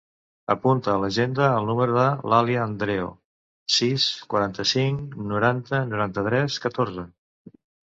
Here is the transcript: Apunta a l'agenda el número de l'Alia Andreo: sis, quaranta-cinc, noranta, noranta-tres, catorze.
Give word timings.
Apunta 0.53 0.89
a 0.93 1.01
l'agenda 1.03 1.49
el 1.57 1.67
número 1.71 1.99
de 1.99 2.07
l'Alia 2.33 2.65
Andreo: 2.69 3.13
sis, 3.77 4.09
quaranta-cinc, 4.35 5.17
noranta, 5.33 5.87
noranta-tres, 5.95 6.63
catorze. 6.69 7.13